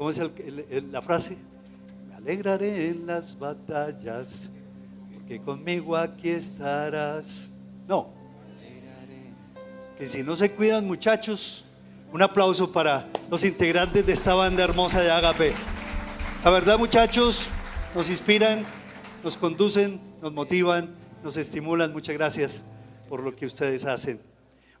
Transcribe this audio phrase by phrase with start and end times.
[0.00, 0.18] ¿Cómo es
[0.90, 1.36] la frase?
[2.08, 4.48] Me alegraré en las batallas,
[5.12, 7.50] porque conmigo aquí estarás.
[7.86, 8.08] No.
[9.98, 11.66] Que si no se cuidan muchachos,
[12.14, 15.52] un aplauso para los integrantes de esta banda hermosa de Agape.
[16.42, 17.48] La verdad muchachos,
[17.94, 18.64] nos inspiran,
[19.22, 20.88] nos conducen, nos motivan,
[21.22, 21.92] nos estimulan.
[21.92, 22.62] Muchas gracias
[23.06, 24.18] por lo que ustedes hacen.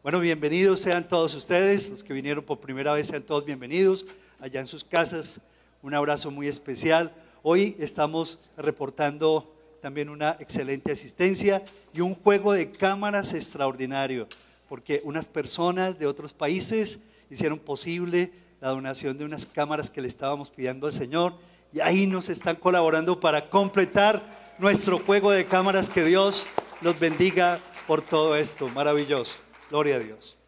[0.02, 4.06] Bueno, bienvenidos sean todos ustedes, los que vinieron por primera vez sean todos bienvenidos
[4.40, 5.40] allá en sus casas.
[5.82, 7.12] Un abrazo muy especial.
[7.42, 14.28] Hoy estamos reportando también una excelente asistencia y un juego de cámaras extraordinario,
[14.68, 17.00] porque unas personas de otros países
[17.30, 21.34] hicieron posible la donación de unas cámaras que le estábamos pidiendo al Señor
[21.72, 24.20] y ahí nos están colaborando para completar
[24.58, 25.88] nuestro juego de cámaras.
[25.88, 26.46] Que Dios
[26.80, 28.68] los bendiga por todo esto.
[28.68, 29.36] Maravilloso.
[29.70, 30.39] Gloria a Dios.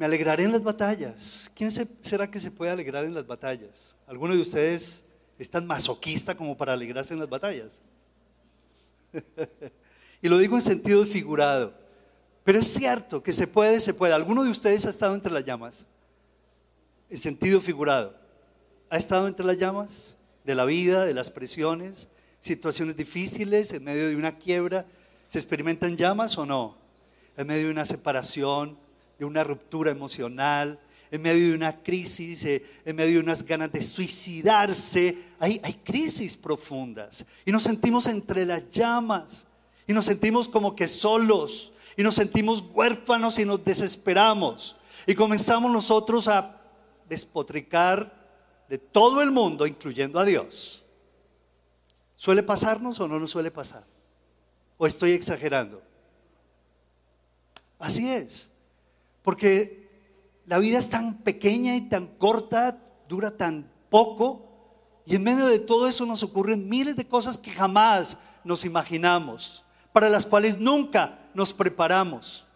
[0.00, 1.50] Me alegraré en las batallas.
[1.54, 3.94] ¿Quién será que se puede alegrar en las batallas?
[4.06, 5.04] ¿Alguno de ustedes
[5.38, 7.82] es tan masoquista como para alegrarse en las batallas?
[10.22, 11.74] y lo digo en sentido figurado.
[12.44, 14.14] Pero es cierto que se puede, se puede.
[14.14, 15.84] ¿Alguno de ustedes ha estado entre las llamas?
[17.10, 18.14] En sentido figurado.
[18.88, 22.08] ¿Ha estado entre las llamas de la vida, de las presiones,
[22.40, 24.86] situaciones difíciles, en medio de una quiebra?
[25.28, 26.80] ¿Se experimentan llamas o no?
[27.36, 28.76] en medio de una separación,
[29.20, 33.70] de una ruptura emocional, en medio de una crisis, eh, en medio de unas ganas
[33.70, 35.18] de suicidarse.
[35.38, 39.46] Hay, hay crisis profundas y nos sentimos entre las llamas
[39.86, 45.70] y nos sentimos como que solos y nos sentimos huérfanos y nos desesperamos y comenzamos
[45.70, 46.58] nosotros a
[47.06, 48.18] despotricar
[48.70, 50.82] de todo el mundo, incluyendo a Dios.
[52.16, 53.84] ¿Suele pasarnos o no nos suele pasar?
[54.78, 55.82] ¿O estoy exagerando?
[57.78, 58.50] Así es.
[59.22, 59.88] Porque
[60.46, 64.46] la vida es tan pequeña y tan corta, dura tan poco,
[65.06, 69.64] y en medio de todo eso nos ocurren miles de cosas que jamás nos imaginamos,
[69.92, 72.46] para las cuales nunca nos preparamos.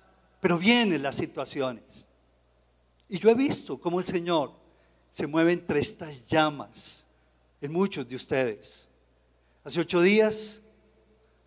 [0.40, 2.06] Pero vienen las situaciones.
[3.08, 4.52] Y yo he visto cómo el Señor
[5.10, 7.04] se mueve entre estas llamas
[7.60, 8.88] en muchos de ustedes.
[9.64, 10.60] Hace ocho días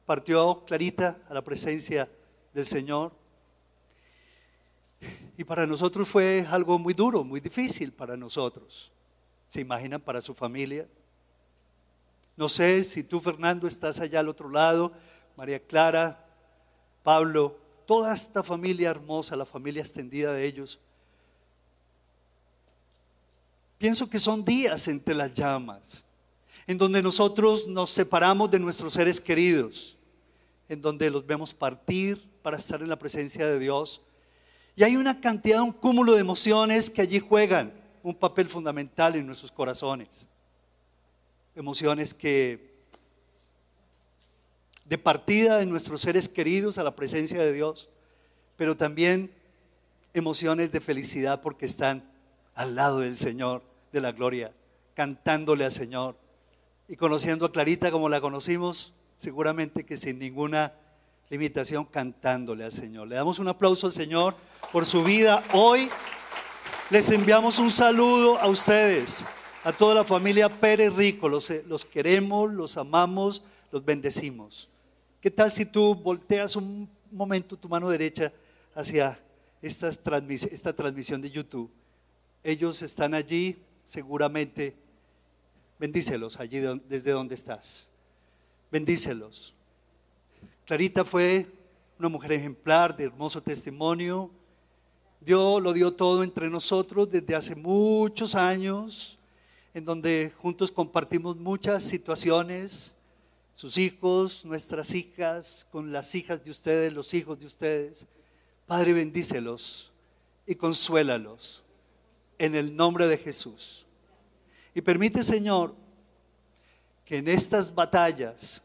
[0.05, 2.09] partió Clarita a la presencia
[2.53, 3.11] del Señor.
[5.37, 8.91] Y para nosotros fue algo muy duro, muy difícil para nosotros.
[9.47, 10.87] ¿Se imaginan para su familia?
[12.35, 14.91] No sé si tú, Fernando, estás allá al otro lado,
[15.35, 16.25] María Clara,
[17.03, 20.79] Pablo, toda esta familia hermosa, la familia extendida de ellos.
[23.77, 26.03] Pienso que son días entre las llamas,
[26.65, 29.95] en donde nosotros nos separamos de nuestros seres queridos,
[30.67, 34.01] en donde los vemos partir para estar en la presencia de Dios
[34.77, 37.73] y hay una cantidad, un cúmulo de emociones que allí juegan
[38.03, 40.27] un papel fundamental en nuestros corazones.
[41.55, 42.77] Emociones que
[44.85, 47.89] de partida de nuestros seres queridos a la presencia de Dios,
[48.55, 49.33] pero también
[50.13, 52.07] emociones de felicidad porque están
[52.53, 54.53] al lado del Señor, de la gloria,
[54.93, 56.19] cantándole al Señor
[56.87, 60.75] y conociendo a Clarita como la conocimos, seguramente que sin ninguna
[61.29, 63.07] limitación cantándole al Señor.
[63.07, 64.35] Le damos un aplauso al Señor
[64.71, 65.43] por su vida.
[65.53, 65.89] Hoy
[66.89, 69.25] les enviamos un saludo a ustedes,
[69.63, 71.27] a toda la familia Pérez Rico.
[71.27, 74.69] Los, los queremos, los amamos, los bendecimos.
[75.19, 78.31] ¿Qué tal si tú volteas un momento tu mano derecha
[78.73, 79.19] hacia
[79.61, 79.91] esta
[80.73, 81.69] transmisión de YouTube?
[82.43, 84.75] Ellos están allí, seguramente.
[85.79, 87.89] Bendícelos allí desde donde estás.
[88.71, 89.56] Bendícelos.
[90.67, 91.47] Clarita fue
[91.97, 94.29] una mujer ejemplar, de hermoso testimonio.
[95.21, 99.17] Dios lo dio todo entre nosotros desde hace muchos años,
[99.73, 102.93] en donde juntos compartimos muchas situaciones,
[103.53, 108.05] sus hijos, nuestras hijas, con las hijas de ustedes, los hijos de ustedes.
[108.65, 109.93] Padre, bendícelos
[110.45, 111.63] y consuélalos
[112.37, 113.85] en el nombre de Jesús.
[114.75, 115.73] Y permite, Señor,
[117.05, 118.61] que en estas batallas,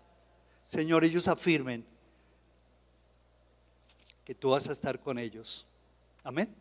[0.67, 1.92] Señor, ellos afirmen
[4.25, 5.67] que tú vas a estar con ellos.
[6.23, 6.55] Amén.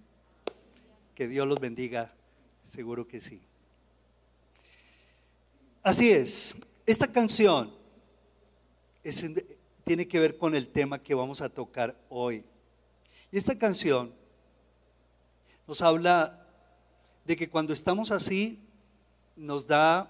[1.15, 2.13] Que Dios los bendiga,
[2.63, 3.41] seguro que sí.
[5.83, 6.55] Así es,
[6.85, 7.73] esta canción
[9.83, 12.43] tiene que ver con el tema que vamos a tocar hoy.
[13.31, 14.13] Y esta canción
[15.67, 16.47] nos habla
[17.25, 18.59] de que cuando estamos así,
[19.35, 20.09] nos da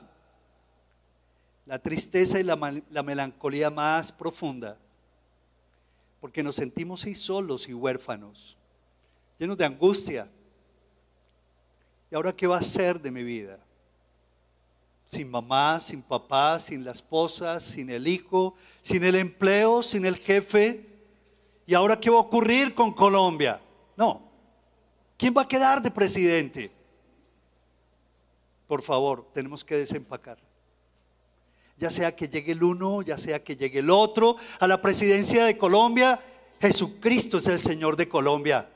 [1.65, 4.77] la tristeza y la, la melancolía más profunda
[6.22, 8.58] porque nos sentimos ahí solos y huérfanos,
[9.38, 10.30] llenos de angustia,
[12.12, 13.58] ¿Y ahora qué va a ser de mi vida?
[15.06, 20.18] Sin mamá, sin papá, sin la esposa, sin el hijo, sin el empleo, sin el
[20.18, 20.86] jefe.
[21.66, 23.62] ¿Y ahora qué va a ocurrir con Colombia?
[23.96, 24.30] No.
[25.18, 26.70] ¿Quién va a quedar de presidente?
[28.68, 30.38] Por favor, tenemos que desempacar.
[31.81, 35.45] Ya sea que llegue el uno, ya sea que llegue el otro, a la presidencia
[35.45, 36.19] de Colombia,
[36.62, 38.69] Jesucristo es el Señor de Colombia.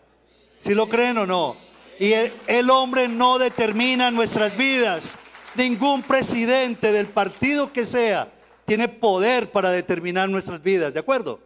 [0.58, 1.56] ¿Si lo creen o no?
[2.00, 5.20] Y el, hombre no determina nuestras vidas.
[5.54, 8.34] Ningún presidente del partido que sea
[8.66, 11.40] tiene poder para determinar nuestras vidas, ¿de acuerdo?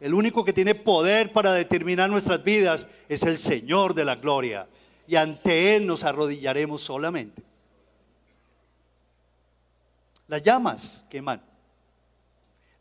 [0.00, 4.68] El único que tiene poder para determinar nuestras vidas es el Señor de la gloria.
[5.06, 7.47] Y ante Él nos arrodillaremos solamente.
[10.28, 11.42] Las llamas queman.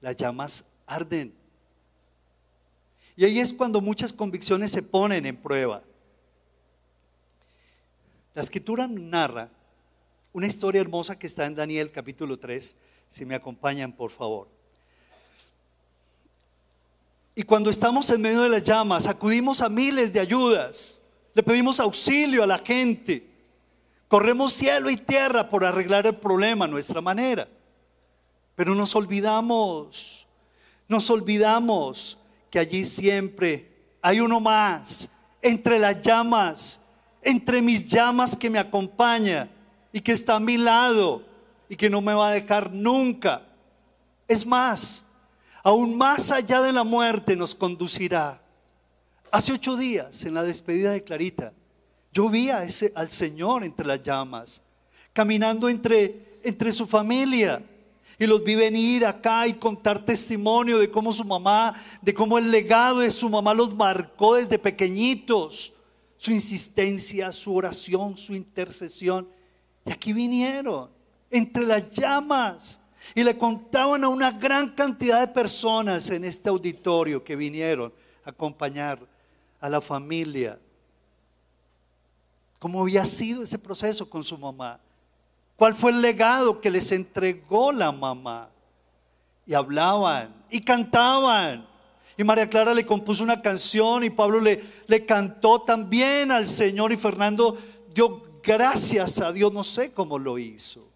[0.02, 1.34] Las llamas arden.
[3.16, 5.82] Y ahí es cuando muchas convicciones se ponen en prueba.
[8.36, 9.50] La escritura narra
[10.34, 12.76] una historia hermosa que está en Daniel capítulo 3,
[13.10, 14.48] si me acompañan por favor.
[17.34, 21.02] Y cuando estamos en medio de las llamas, acudimos a miles de ayudas,
[21.34, 23.28] le pedimos auxilio a la gente,
[24.08, 27.48] corremos cielo y tierra por arreglar el problema a nuestra manera.
[28.56, 30.28] Pero nos olvidamos,
[30.88, 32.18] nos olvidamos
[32.50, 33.72] que allí siempre
[34.02, 35.10] hay uno más
[35.42, 36.80] entre las llamas
[37.28, 39.50] entre mis llamas que me acompaña
[39.92, 41.24] y que está a mi lado
[41.68, 43.42] y que no me va a dejar nunca.
[44.30, 45.04] Es más,
[45.62, 48.42] aún más allá de la muerte nos conducirá.
[49.30, 51.52] Hace ocho días, en la despedida de Clarita,
[52.18, 54.60] yo vi a ese, al Señor entre las llamas,
[55.14, 57.64] caminando entre, entre su familia.
[58.18, 62.50] Y los vi venir acá y contar testimonio de cómo su mamá, de cómo el
[62.50, 65.74] legado de su mamá los marcó desde pequeñitos
[66.18, 69.28] su insistencia, su oración, su intercesión.
[69.86, 70.90] Y aquí vinieron,
[71.30, 72.80] entre las llamas,
[73.14, 77.94] y le contaban a una gran cantidad de personas en este auditorio que vinieron
[78.26, 79.06] a acompañar
[79.60, 80.58] a la familia.
[82.60, 84.80] ¿Cómo había sido ese proceso con su mamá?
[85.56, 88.50] ¿Cuál fue el legado que les entregó la mamá?
[89.46, 91.68] Y hablaban y cantaban
[92.18, 96.92] y María Clara le compuso una canción y Pablo le, le cantó también al Señor
[96.92, 97.56] y Fernando
[97.94, 100.90] dio gracias a Dios, no sé cómo lo hizo.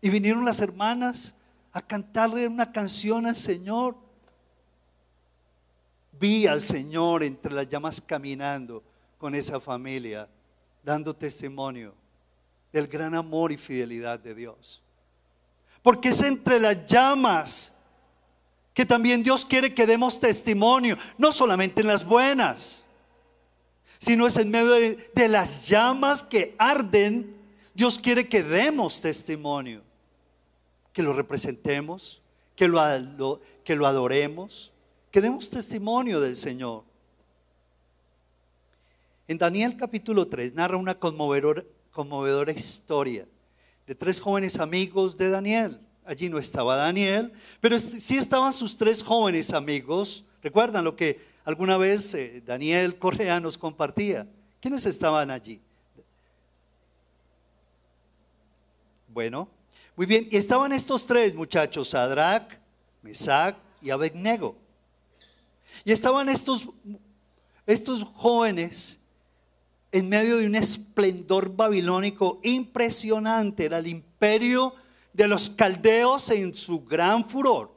[0.00, 1.34] Y vinieron las hermanas
[1.72, 3.96] a cantarle una canción al Señor.
[6.18, 8.82] Vi al Señor entre las llamas caminando
[9.18, 10.28] con esa familia,
[10.82, 11.94] dando testimonio
[12.72, 14.80] del gran amor y fidelidad de Dios.
[15.82, 17.72] Porque es entre las llamas
[18.74, 22.84] que también Dios quiere que demos testimonio, no solamente en las buenas,
[23.98, 27.36] sino es en medio de, las llamas que arden,
[27.74, 29.82] Dios quiere que demos testimonio,
[30.92, 32.22] que lo representemos,
[32.54, 34.72] que lo, que lo adoremos,
[35.10, 36.84] que demos testimonio del Señor.
[39.28, 41.62] En Daniel capítulo 3 narra una conmovedora,
[42.52, 43.28] historia
[43.86, 45.78] de tres jóvenes amigos de Daniel.
[46.06, 47.30] Allí no estaba Daniel,
[47.60, 50.24] pero sí estaban sus tres jóvenes amigos.
[50.42, 54.26] ¿Recuerdan lo que alguna vez eh, Daniel Correa nos compartía?
[54.62, 55.60] ¿Quiénes estaban allí?
[59.08, 59.46] Bueno,
[59.94, 60.26] muy bien.
[60.30, 62.48] Y estaban estos tres muchachos, Sadrach,
[63.02, 64.56] Mesach y Abednego.
[65.84, 66.66] Y estaban estos,
[67.66, 68.97] estos jóvenes
[69.90, 73.64] en medio de un esplendor babilónico impresionante.
[73.64, 74.74] Era el imperio
[75.12, 77.72] de los caldeos en su gran furor.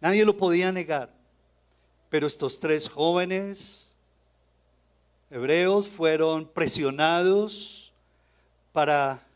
[0.00, 1.14] Nadie lo podía negar.
[2.08, 3.94] Pero estos tres jóvenes
[5.30, 7.92] hebreos fueron presionados
[8.72, 9.26] para,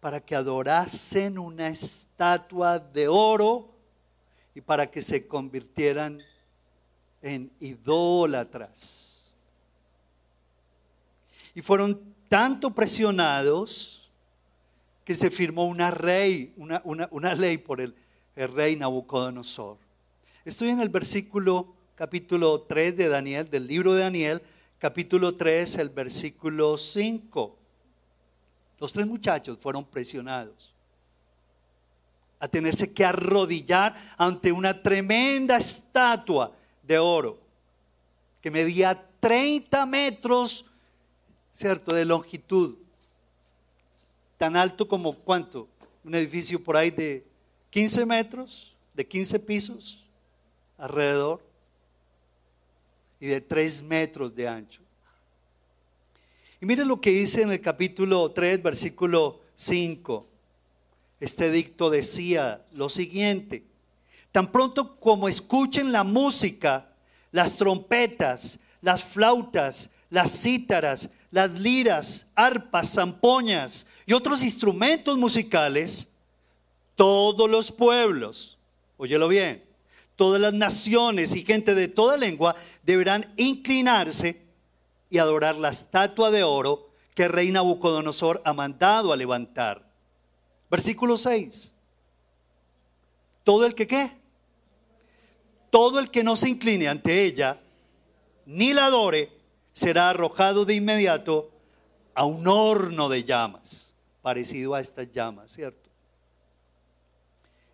[0.00, 3.70] para que adorasen una estatua de oro
[4.54, 6.20] y para que se convirtieran
[7.22, 9.30] en idólatras.
[11.54, 14.10] Y fueron tanto presionados
[15.04, 17.94] que se firmó una, rey, una, ley por el,
[18.36, 19.78] el rey Nabucodonosor.
[20.44, 24.42] Estoy en el versículo capítulo 3 de Daniel, del libro de Daniel,
[24.78, 27.58] capítulo 3, el versículo 5.
[28.78, 30.72] Los tres muchachos fueron presionados
[32.38, 36.56] a tenerse que arrodillar ante una tremenda estatua
[36.90, 37.38] de oro
[38.42, 40.64] que medía 30 metros,
[41.52, 42.74] ¿cierto?, de longitud
[44.36, 45.68] tan alto como cuánto?
[46.02, 47.24] Un edificio por ahí de
[47.70, 50.04] 15 metros, de 15 pisos
[50.78, 51.40] alrededor.
[53.22, 54.80] y de tres metros de ancho.
[56.58, 60.26] Y miren lo que dice en el capítulo 3, versículo 5.
[61.20, 63.62] Este dicto decía lo siguiente,
[64.32, 66.88] tan pronto como escuchen la música,
[67.32, 76.08] las trompetas, las flautas, las cítaras, las liras, arpas, zampoñas y otros instrumentos musicales,
[76.96, 78.58] todos los pueblos,
[78.96, 79.64] óyelo bien,
[80.16, 84.44] todas las naciones y gente de toda lengua deberán inclinarse
[85.08, 89.88] y adorar la estatua de oro que rey Nabucodonosor ha mandado a levantar.
[90.70, 91.72] Versículo 6.
[93.44, 94.19] Todo el que qué?
[95.70, 97.60] Todo el que no se incline ante ella,
[98.46, 99.32] ni la adore,
[99.72, 101.50] será arrojado de inmediato
[102.14, 105.88] a un horno de llamas, parecido a estas llamas, ¿cierto?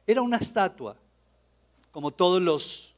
[0.06, 0.96] Era una estatua,
[1.90, 2.94] como todos los,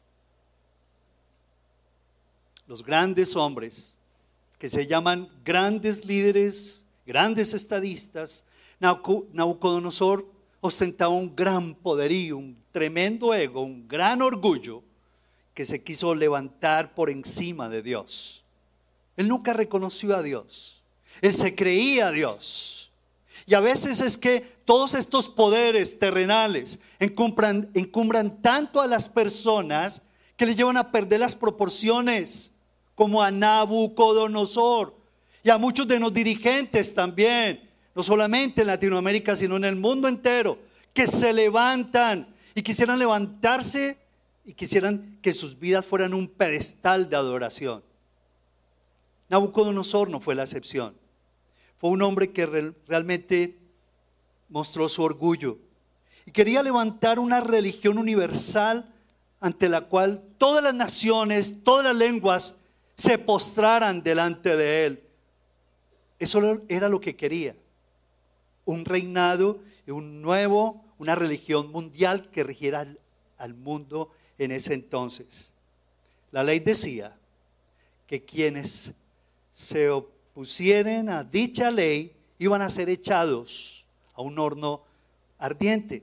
[2.84, 3.94] grandes hombres
[4.58, 8.44] que se llaman grandes líderes, grandes estadistas.
[8.80, 10.26] Nabucodonosor
[10.60, 14.82] ostentaba un gran poderío, un tremendo ego, un gran orgullo
[15.58, 18.44] que se quiso levantar por encima de Dios.
[19.16, 20.84] Él nunca reconoció a Dios.
[21.20, 22.92] Él se creía a Dios.
[23.44, 30.00] Y a veces es que todos estos poderes terrenales encumbran, encumbran tanto a las personas
[30.36, 32.52] que le llevan a perder las proporciones,
[32.94, 34.94] como a Nabucodonosor
[35.42, 40.06] y a muchos de los dirigentes también, no solamente en Latinoamérica, sino en el mundo
[40.06, 40.56] entero,
[40.94, 43.98] que se levantan y quisieran levantarse
[44.48, 47.84] y quisieran que sus vidas fueran un pedestal de adoración.
[49.28, 50.94] Nabucodonosor no fue la excepción.
[51.76, 52.46] Fue un hombre que
[52.86, 53.58] realmente
[54.48, 55.58] mostró su orgullo
[56.24, 58.90] y quería levantar una religión universal
[59.38, 62.56] ante la cual todas las naciones, todas las lenguas
[62.96, 65.02] se postraran delante de él.
[66.18, 67.54] Eso era lo que quería.
[68.64, 72.98] Un reinado y un nuevo, una religión mundial que regiera al,
[73.36, 75.52] al mundo en ese entonces.
[76.30, 77.16] La ley decía
[78.06, 78.92] que quienes
[79.52, 84.82] se opusieren a dicha ley iban a ser echados a un horno
[85.38, 86.02] ardiente.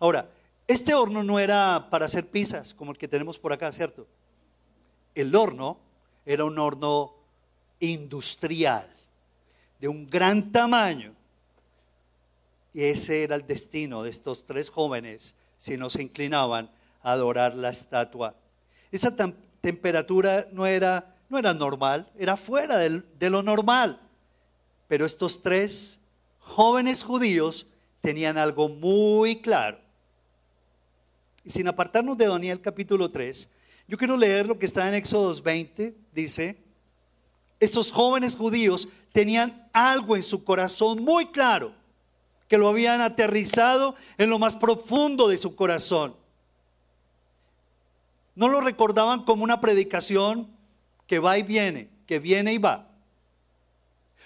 [0.00, 0.28] Ahora,
[0.66, 4.06] este horno no era para hacer pizzas como el que tenemos por acá, ¿cierto?
[5.14, 5.78] El horno
[6.26, 7.14] era un horno
[7.80, 8.88] industrial,
[9.80, 11.14] de un gran tamaño.
[12.72, 16.70] Y ese era el destino de estos tres jóvenes si no se inclinaban
[17.04, 18.34] adorar la estatua.
[18.90, 19.14] Esa
[19.60, 24.00] temperatura no era no era normal, era fuera de lo normal.
[24.88, 26.00] Pero estos tres
[26.38, 27.66] jóvenes judíos
[28.00, 29.78] tenían algo muy claro.
[31.42, 33.48] Y sin apartarnos de Daniel capítulo 3,
[33.88, 36.56] yo quiero leer lo que está en Éxodo 20, dice,
[37.60, 41.72] estos jóvenes judíos tenían algo en su corazón muy claro,
[42.48, 46.14] que lo habían aterrizado en lo más profundo de su corazón.
[48.34, 50.48] No lo recordaban como una predicación
[51.06, 52.88] que va y viene, que viene y va.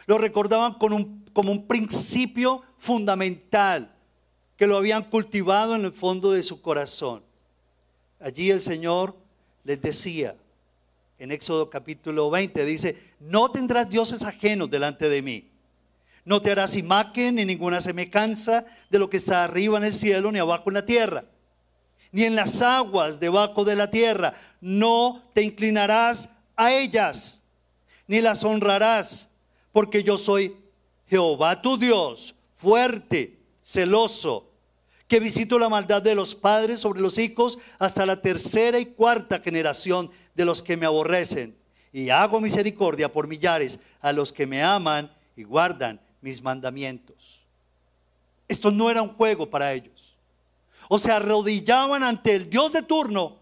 [0.06, 3.94] Lo recordaban como un principio fundamental
[4.56, 7.22] que lo habían cultivado en el fondo de su corazón.
[8.20, 9.14] Allí el Señor
[9.62, 10.36] les decía,
[11.18, 15.48] en Éxodo capítulo 20, dice, no tendrás dioses ajenos delante de mí.
[16.24, 20.32] No te harás imagen ni ninguna semejanza de lo que está arriba en el cielo
[20.32, 21.24] ni abajo en la tierra,
[22.12, 24.32] ni en las aguas debajo de la tierra.
[24.60, 27.42] No te inclinarás a ellas,
[28.06, 29.28] ni las honrarás,
[29.72, 30.56] porque yo soy
[31.06, 34.50] Jehová tu Dios, fuerte, celoso,
[35.06, 39.40] que visito la maldad de los padres sobre los hijos hasta la tercera y cuarta
[39.40, 41.56] generación de los que me aborrecen,
[41.92, 47.42] y hago misericordia por millares a los que me aman y guardan mis mandamientos.
[48.46, 50.17] Esto no era un juego para ellos.
[50.88, 53.38] O se arrodillaban ante el Dios de turno,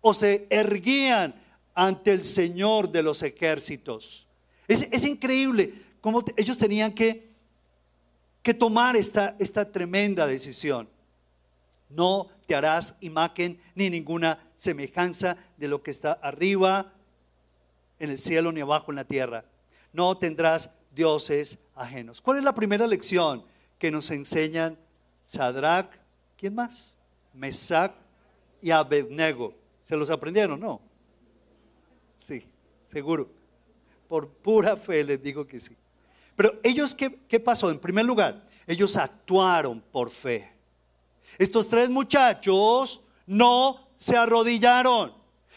[0.00, 1.34] o se erguían
[1.74, 4.26] ante el Señor de los ejércitos.
[4.66, 7.30] Es, increíble cómo ellos tenían que,
[8.42, 10.88] que tomar esta, esta tremenda decisión.
[11.90, 16.92] No te harás imagen ni ninguna semejanza de lo que está arriba
[17.98, 19.44] en el cielo ni abajo en la tierra.
[19.92, 22.20] No tendrás dioses ajenos.
[22.20, 23.44] ¿Cuál es la primera lección
[23.78, 24.78] que nos enseñan
[25.26, 25.90] Sadrach,
[26.44, 26.92] ¿quién más?
[27.32, 27.94] Mesac
[28.60, 29.54] y Abednego.
[29.82, 30.60] ¿Se los aprendieron?
[30.60, 30.78] No.
[32.20, 32.46] Sí,
[32.86, 33.30] seguro.
[34.06, 35.74] Por pura fe les digo que sí.
[36.36, 37.70] Pero ellos, ¿qué, ¿qué, pasó?
[37.70, 40.52] En primer lugar, ellos actuaron por fe.
[41.38, 45.14] Estos tres muchachos no se arrodillaron,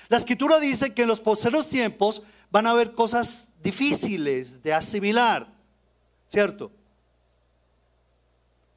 [0.08, 5.54] La escritura dice que en los posteriores tiempos van a haber cosas difíciles de asimilar,
[6.30, 6.72] ¿cierto?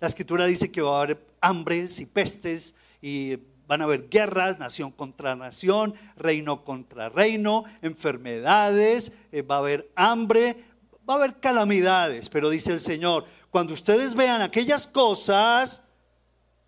[0.00, 4.59] La escritura dice que va a haber hambres y pestes y van a haber guerras,
[4.59, 10.64] nación contra nación, reino contra reino, enfermedades, eh, va a haber hambre,
[11.09, 15.85] va a haber calamidades, pero dice el Señor, cuando ustedes vean aquellas cosas,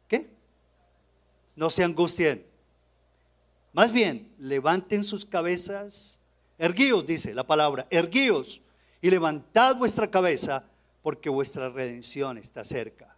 [0.06, 0.30] ¿qué?
[1.56, 2.46] No se angustien.
[3.72, 6.20] Más bien, levanten sus cabezas,
[6.58, 8.60] erguíos, dice la palabra, erguíos
[9.00, 10.64] y levantad vuestra cabeza
[11.02, 13.16] porque vuestra redención está cerca.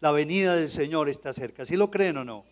[0.00, 1.64] La venida del Señor está cerca.
[1.64, 2.44] ¿Sí lo creen o no?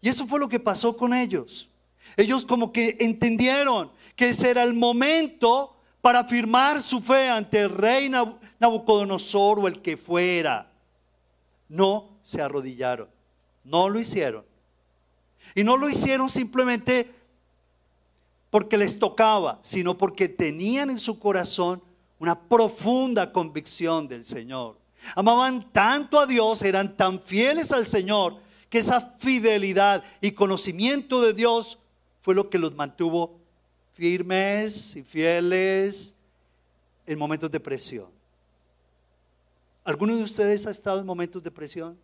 [0.00, 1.70] Y eso fue lo que pasó con ellos.
[2.16, 7.70] Ellos como que entendieron que ese era el momento para afirmar su fe ante el
[7.70, 10.70] rey Nabucodonosor o el que fuera.
[11.68, 13.08] No se arrodillaron,
[13.64, 14.44] no lo hicieron.
[15.54, 17.12] Y no lo hicieron simplemente
[18.50, 21.82] porque les tocaba, sino porque tenían en su corazón
[22.18, 24.78] una profunda convicción del Señor.
[25.14, 28.36] Amaban tanto a Dios, eran tan fieles al Señor,
[28.68, 31.78] que esa fidelidad y conocimiento de Dios
[32.20, 33.38] fue lo que los mantuvo
[33.92, 36.14] firmes y fieles
[37.06, 38.08] en momentos de presión.
[39.84, 41.96] ¿Alguno de ustedes ha estado en momentos de presión?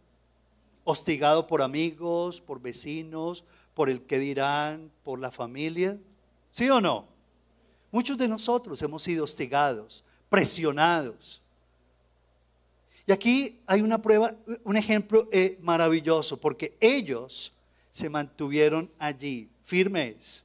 [0.84, 3.44] hostigado por amigos, por vecinos,
[3.74, 5.98] por el que dirán, por la familia.
[6.50, 7.06] ¿Sí o no?
[7.90, 11.41] Muchos de nosotros hemos sido hostigados, presionados.
[13.06, 17.52] Y aquí hay una prueba, un ejemplo eh, maravilloso, porque ellos
[17.90, 20.44] se mantuvieron allí, firmes,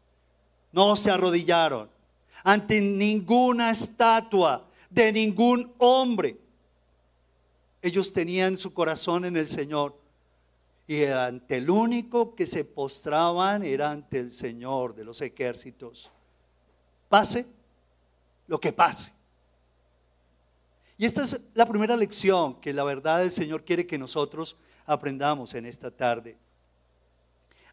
[0.72, 1.90] no se arrodillaron
[2.44, 6.38] ante ninguna estatua de ningún hombre.
[7.82, 9.96] Ellos tenían su corazón en el Señor
[10.88, 16.10] y ante el único que se postraban era ante el Señor de los ejércitos.
[17.10, 17.46] Pase
[18.48, 19.17] lo que pase.
[20.98, 24.56] Y esta es la primera lección que la verdad del Señor quiere que nosotros
[24.86, 26.36] aprendamos en esta tarde.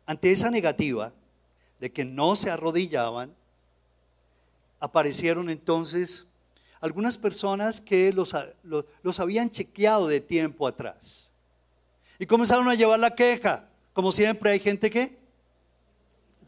[0.04, 1.12] Ante esa negativa
[1.80, 3.34] de que no se arrodillaban,
[4.78, 6.26] aparecieron entonces
[6.80, 8.34] algunas personas que los,
[9.18, 11.26] habían chequeado de tiempo atrás.
[12.18, 13.66] Y comenzaron a llevar la queja.
[13.94, 15.16] Como siempre hay gente que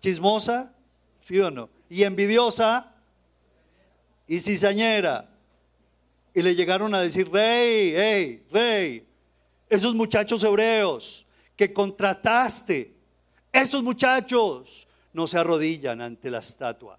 [0.01, 0.73] chismosa,
[1.19, 1.71] ¿sí o no?
[1.89, 2.93] Y envidiosa
[4.29, 5.31] y cizañera.
[6.37, 9.07] Y le llegaron a decir, rey, hey, rey,
[9.70, 11.25] esos muchachos hebreos
[11.57, 12.92] que contrataste,
[13.51, 16.99] esos muchachos no se arrodillan ante la estatua.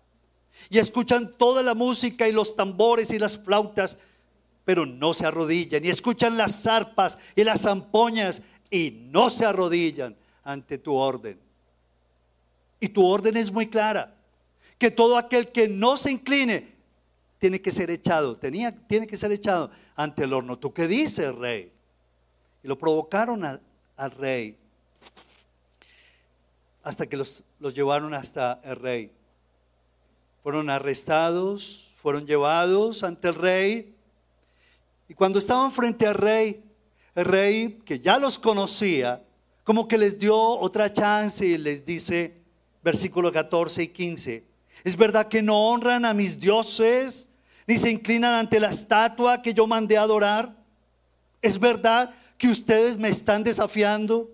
[0.72, 3.96] Y escuchan toda la música y los tambores y las flautas,
[4.66, 5.86] pero no se arrodillan.
[5.86, 11.40] Y escuchan las zarpas y las zampoñas y no se arrodillan ante tu orden.
[12.80, 14.16] Y tu orden es muy clara,
[14.80, 16.77] que todo aquel que no se incline
[17.40, 20.58] tiene que ser echado, tenía, tiene que ser echado ante el horno.
[20.58, 21.72] ¿Tú qué dices, rey?
[22.64, 24.58] Y lo provocaron al, rey
[26.84, 29.12] hasta que los, los llevaron hasta el rey.
[30.42, 33.96] Fueron arrestados, fueron llevados ante el rey.
[35.10, 36.64] Y cuando estaban frente al rey,
[37.16, 39.24] el rey, que ya los conocía,
[39.64, 42.34] como que les dio otra chance y les dice,
[42.84, 44.44] versículos 14 y 15,
[44.84, 47.27] es verdad que no honran a mis dioses,
[47.68, 50.56] ni se inclinan ante la estatua que yo mandé a adorar.
[51.42, 54.32] Es verdad que ustedes me están desafiando.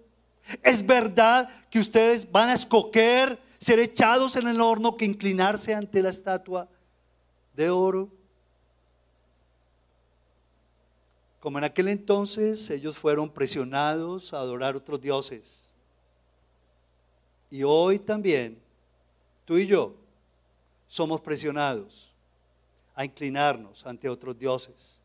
[0.62, 6.04] Es verdad que ustedes van a escoger ser echados en el horno que inclinarse ante
[6.04, 6.70] la estatua
[7.56, 8.10] de oro.
[11.40, 15.66] Como en aquel entonces ellos fueron presionados a adorar otros dioses.
[17.50, 18.60] Y hoy también,
[19.46, 19.96] tú y yo,
[20.88, 22.13] somos presionados
[22.96, 25.00] a inclinarnos ante otros dioses.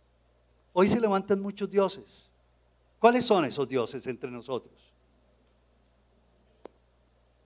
[0.72, 2.30] Hoy se levantan muchos dioses.
[2.98, 4.74] ¿Cuáles son esos dioses entre nosotros?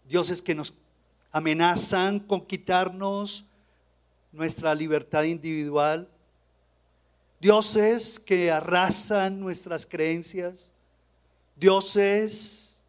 [0.09, 0.75] Dioses que nos
[1.31, 3.45] amenazan con quitarnos
[4.33, 6.09] nuestra libertad individual,
[7.41, 10.73] dioses que arrasan nuestras creencias,
[11.57, 12.81] dioses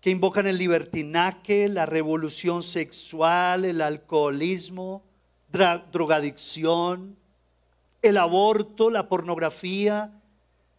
[0.00, 5.02] que invocan el libertinaje, la revolución sexual, el alcoholismo,
[5.52, 7.16] drogadicción,
[8.02, 10.12] el aborto, la pornografía,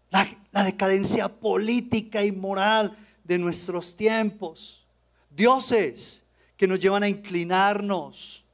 [0.09, 4.85] la, la decadencia política y moral de nuestros tiempos.
[5.29, 6.23] Dioses
[6.57, 8.45] que nos llevan a inclinarnos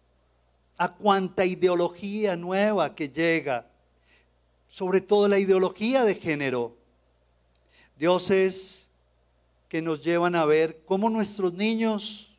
[0.78, 3.68] a cuanta ideología nueva que llega,
[4.68, 6.78] sobre todo la ideología de género.
[7.98, 8.88] Dioses
[9.70, 12.38] que nos llevan a ver cómo nuestros niños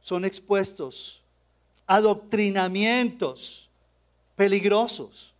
[0.00, 1.22] son expuestos
[1.86, 3.70] adoctrinamientos
[4.34, 5.34] peligrosos.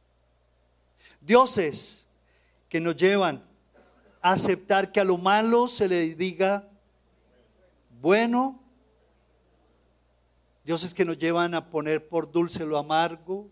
[1.20, 2.04] Dioses
[2.68, 3.44] que nos llevan
[4.22, 6.68] a aceptar que a lo malo se le diga
[8.00, 8.60] bueno.
[10.64, 13.48] Dioses que nos llevan a poner por dulce lo amargo,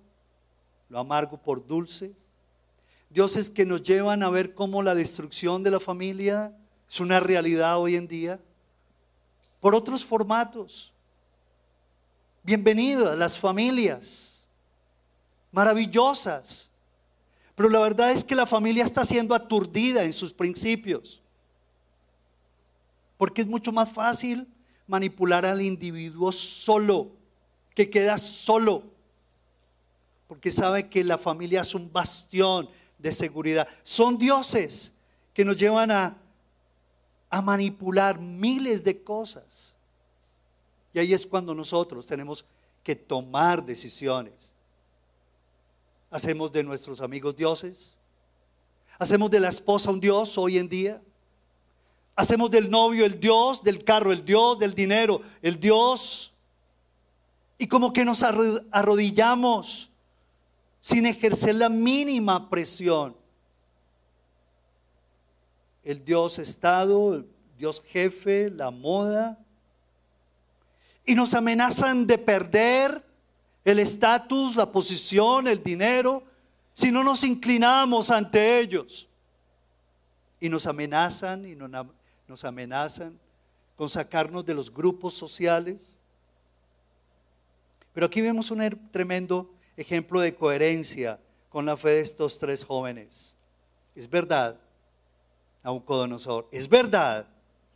[0.88, 2.14] lo amargo por dulce.
[3.10, 6.56] Dioses que nos llevan a ver cómo la destrucción de la familia
[6.88, 8.40] es una realidad hoy en día.
[9.60, 10.93] Por otros formatos.
[12.44, 14.46] Bienvenidas las familias
[15.50, 16.70] maravillosas
[17.54, 21.22] pero la verdad es que la familia está siendo aturdida en sus principios.
[23.16, 24.48] Porque es mucho más fácil
[24.86, 27.12] manipular al individuo solo,
[27.74, 28.82] que queda solo.
[30.26, 33.68] Porque sabe que la familia es un bastión de seguridad.
[33.84, 34.92] Son dioses
[35.32, 36.16] que nos llevan a,
[37.30, 39.76] a manipular miles de cosas.
[40.94, 42.44] Y ahí es cuando nosotros tenemos
[42.84, 44.52] que tomar decisiones.
[46.08, 47.94] Hacemos de nuestros amigos dioses.
[48.98, 51.02] Hacemos de la esposa un dios hoy en día.
[52.14, 56.32] Hacemos del novio el dios, del carro el dios, del dinero el dios.
[57.58, 59.90] Y como que nos arrodillamos
[60.80, 63.16] sin ejercer la mínima presión.
[65.82, 67.26] El dios estado, el
[67.58, 69.43] dios jefe, la moda.
[71.04, 73.04] Y nos amenazan de perder
[73.64, 76.22] el estatus, la posición, el dinero,
[76.72, 79.08] si no nos inclinamos ante ellos.
[80.40, 83.18] Y nos amenazan y nos amenazan
[83.76, 85.96] con sacarnos de los grupos sociales.
[87.92, 93.34] Pero aquí vemos un tremendo ejemplo de coherencia con la fe de estos tres jóvenes.
[93.94, 94.58] Es verdad,
[95.62, 97.26] Nabucodonosor, es verdad,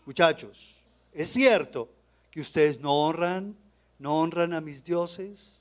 [0.05, 0.77] muchachos,
[1.13, 1.89] es cierto
[2.39, 3.57] que ustedes no honran,
[3.99, 5.59] no honran a mis dioses,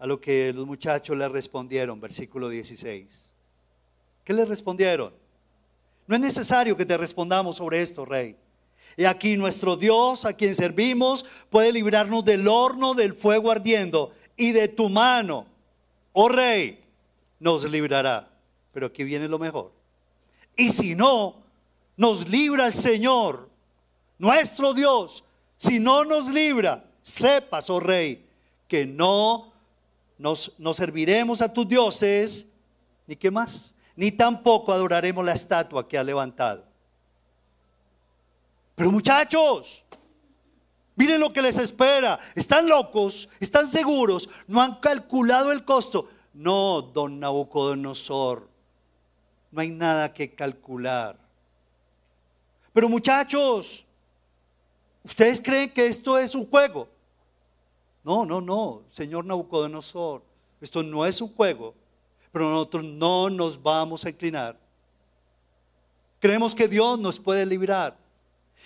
[0.00, 3.30] a lo que los muchachos le respondieron, versículo 16.
[4.24, 5.14] ¿Qué le respondieron?
[6.08, 8.34] No es necesario que te respondamos sobre esto, rey.
[8.96, 14.50] Y aquí nuestro Dios, a quien servimos, puede librarnos del horno del fuego ardiendo y
[14.50, 15.46] de tu mano,
[16.14, 16.82] oh rey,
[17.38, 18.28] nos librará.
[18.72, 19.70] Pero aquí viene lo mejor.
[20.56, 21.44] Y si no,
[21.96, 23.51] nos libra el Señor,
[24.18, 25.24] nuestro Dios.
[25.56, 28.26] Si no nos libra, sepas, oh rey,
[28.66, 29.52] que no
[30.18, 32.48] nos, serviremos a tus dioses,
[33.06, 36.64] ni qué más, ni tampoco adoraremos la estatua que ha levantado.
[38.74, 39.84] Pero muchachos,
[40.96, 42.18] miren lo que les espera.
[42.34, 46.08] Están locos, están seguros, no han calculado el costo.
[46.32, 48.48] No, don Nabucodonosor,
[49.50, 51.18] no hay nada que calcular.
[52.72, 53.84] Pero muchachos,
[55.04, 56.88] ¿ustedes creen que esto es un juego?
[58.04, 60.22] No, no, no, señor Nabucodonosor,
[60.60, 61.74] esto no es un juego,
[62.32, 64.58] pero nosotros no nos vamos a inclinar.
[66.18, 67.96] Creemos que Dios nos puede librar.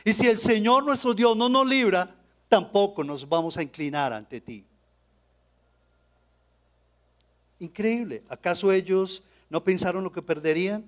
[0.05, 2.15] Y si el Señor nuestro Dios no nos libra,
[2.49, 4.65] tampoco nos vamos a inclinar ante ti.
[7.59, 8.23] Increíble.
[8.29, 10.85] ¿Acaso ellos no pensaron lo que perderían?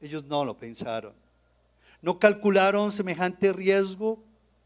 [0.00, 1.12] Ellos no lo pensaron.
[2.02, 4.18] No calcularon semejante riesgo.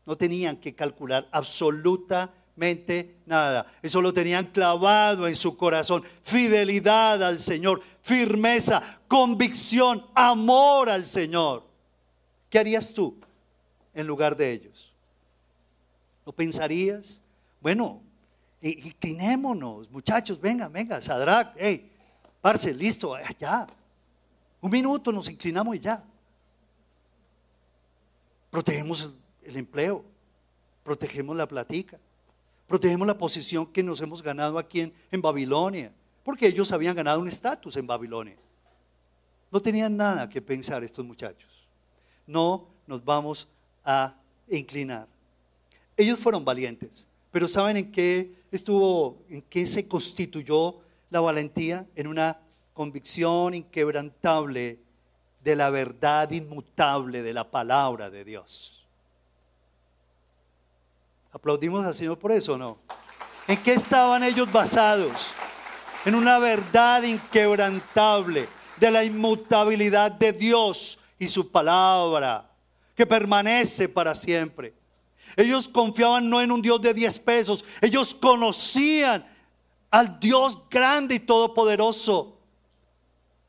[0.07, 3.67] No tenían que calcular absolutamente nada.
[3.83, 6.03] Eso lo tenían clavado en su corazón.
[6.23, 11.65] Fidelidad al Señor, firmeza, convicción, amor al Señor.
[12.49, 13.17] ¿Qué harías tú
[13.95, 14.93] en lugar de ellos?
[16.27, 17.23] ¿No pensarías?
[17.61, 18.03] Bueno,
[18.61, 21.91] inclinémonos, muchachos, venga, venga, Sadrach, hey,
[22.41, 23.67] parce, listo, ya.
[24.61, 26.05] Un minuto nos inclinamos y ya.
[28.51, 29.11] Protegemos
[29.45, 30.05] el empleo,
[30.83, 31.99] protegemos la platica
[32.71, 37.27] Protegemos la posición que nos hemos ganado aquí en, Babilonia, porque ellos habían ganado un
[37.27, 38.37] estatus en Babilonia.
[39.51, 41.51] No tenían nada que pensar estos muchachos.
[42.29, 43.49] No nos vamos
[43.85, 44.15] a
[44.49, 45.09] inclinar.
[45.97, 50.77] Ellos fueron valientes, pero ¿saben en qué estuvo, en qué se constituyó
[51.11, 51.89] la valentía?
[51.97, 52.39] En una
[52.73, 54.79] convicción inquebrantable
[55.43, 58.80] de la verdad inmutable de la palabra de Dios.
[61.33, 62.79] ¿Aplaudimos al Señor por eso o no?
[63.47, 65.33] ¿En qué estaban ellos basados?
[66.05, 72.51] En una verdad inquebrantable de la inmutabilidad de Dios y su palabra,
[72.97, 74.75] que permanece para siempre.
[75.37, 79.25] Ellos confiaban no en un Dios de 10 pesos, ellos conocían
[79.91, 82.37] al Dios grande y todopoderoso,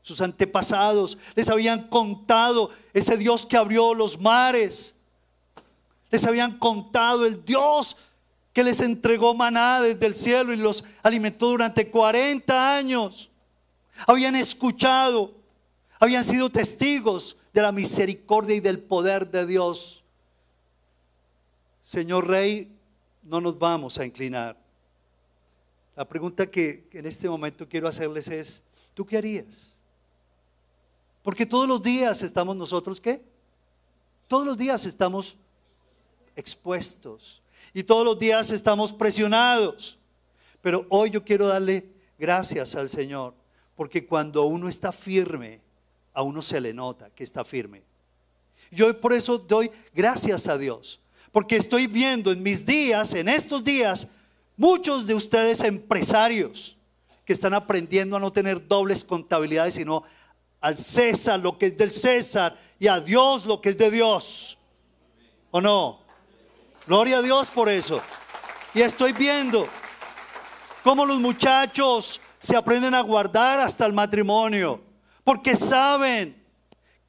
[0.02, 4.96] sus antepasados, les habían contado ese Dios que abrió los mares,
[6.12, 7.96] les habían contado el Dios
[8.52, 13.30] que les entregó maná desde el cielo y los alimentó durante 40 años.
[14.06, 15.34] Habían escuchado,
[15.98, 20.04] habían sido testigos de la misericordia y del poder de Dios.
[21.82, 22.70] Señor Rey,
[23.22, 24.54] no nos vamos a inclinar.
[25.96, 29.78] La pregunta que en este momento quiero hacerles es, ¿tú qué harías?
[31.22, 33.22] Porque todos los días estamos nosotros, ¿qué?
[34.28, 35.38] Todos los días estamos
[36.36, 37.42] expuestos
[37.74, 39.98] y todos los días estamos presionados.
[40.60, 41.86] Pero hoy yo quiero darle
[42.18, 43.34] gracias al Señor,
[43.74, 45.60] porque cuando uno está firme,
[46.14, 47.82] a uno se le nota que está firme.
[48.70, 51.00] Yo por eso doy gracias a Dios,
[51.32, 54.06] porque estoy viendo en mis días, en estos días,
[54.56, 56.76] muchos de ustedes empresarios
[57.24, 60.02] que están aprendiendo a no tener dobles contabilidades, sino
[60.60, 64.58] al César lo que es del César y a Dios lo que es de Dios.
[65.50, 66.01] ¿O no?
[66.86, 68.02] Gloria a Dios por eso.
[68.74, 69.68] Y estoy viendo
[70.82, 74.82] cómo los muchachos se aprenden a guardar hasta el matrimonio,
[75.22, 76.42] porque saben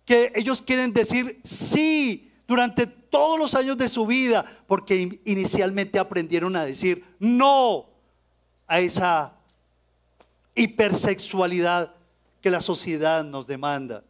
[0.05, 6.55] que ellos quieren decir sí durante todos los años de su vida, porque inicialmente aprendieron
[6.55, 7.85] a decir no
[8.67, 9.33] a esa
[10.53, 11.93] hipersexualidad
[12.41, 14.03] que la sociedad nos demanda.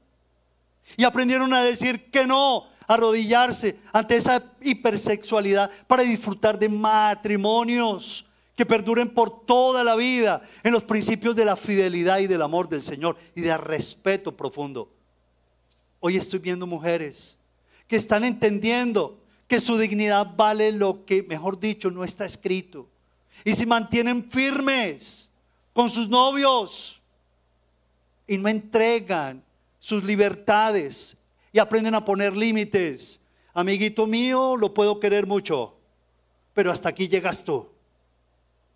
[0.97, 8.65] Y aprendieron a decir que no, arrodillarse ante esa hipersexualidad para disfrutar de matrimonios que
[8.65, 12.83] perduren por toda la vida en los principios de la fidelidad y del amor del
[12.83, 14.91] Señor y de respeto profundo.
[15.99, 17.37] Hoy estoy viendo mujeres
[17.87, 22.87] que están entendiendo que su dignidad vale lo que, mejor dicho, no está escrito.
[23.43, 25.29] Y se mantienen firmes
[25.73, 27.01] con sus novios
[28.27, 29.43] y no entregan
[29.79, 31.17] sus libertades
[31.53, 33.21] y aprenden a poner límites.
[33.53, 35.77] Amiguito mío, lo puedo querer mucho,
[36.53, 37.69] pero hasta aquí llegas tú.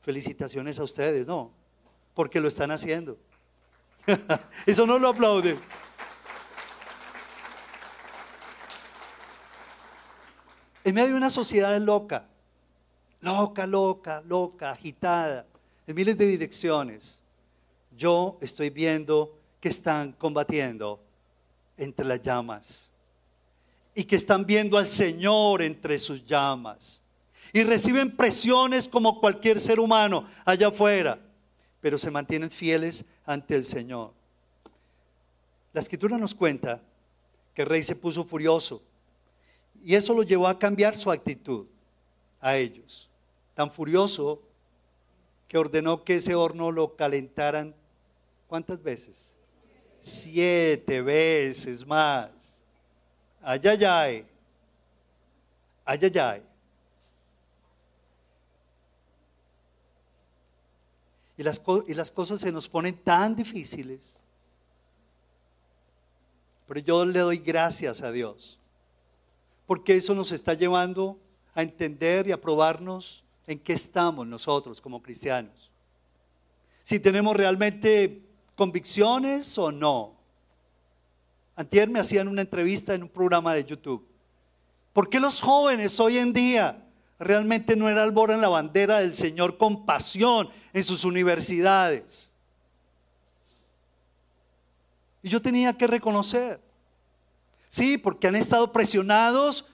[0.02, 1.52] Felicitaciones a ustedes, ¿no?
[2.14, 3.18] Porque lo están haciendo.
[4.68, 5.60] Eso no lo aplauden.
[10.84, 12.28] En medio de una sociedad loca,
[13.22, 15.48] loca, loca, loca, agitada,
[15.88, 17.20] en miles de direcciones,
[17.98, 21.02] yo estoy viendo que están combatiendo
[21.78, 22.90] entre las llamas
[23.96, 27.02] y que están viendo al Señor entre sus llamas
[27.54, 31.20] y reciben presiones como cualquier ser humano allá afuera,
[31.80, 34.12] pero se mantienen fieles ante el Señor.
[35.74, 36.82] La escritura nos cuenta
[37.54, 38.82] que el rey se puso furioso
[39.82, 41.66] y eso lo llevó a cambiar su actitud
[42.42, 43.10] a ellos.
[43.54, 44.42] Tan furioso
[45.48, 47.74] que ordenó que ese horno lo calentaran
[48.48, 49.34] ¿Cuántas veces?
[50.08, 52.62] Siete veces más.
[53.42, 54.26] Ayayay.
[55.84, 56.42] Ayayay.
[61.36, 64.18] Y las, y las cosas se nos ponen tan difíciles.
[66.70, 68.58] Pero yo le doy gracias a Dios.
[69.66, 71.20] Porque eso nos está llevando
[71.54, 75.70] a entender y a probarnos en qué estamos nosotros como cristianos.
[76.82, 78.27] Si tenemos realmente
[78.58, 80.18] convicciones o no.
[81.56, 84.06] Antier me hacían una entrevista en un programa de YouTube.
[84.92, 86.84] ¿Por qué los jóvenes hoy en día
[87.20, 92.32] realmente no en la bandera del Señor con pasión en sus universidades?
[95.22, 96.60] Y yo tenía que reconocer.
[97.70, 99.66] Sí, porque han estado presionados,